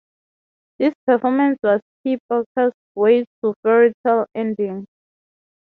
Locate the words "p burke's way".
2.03-3.21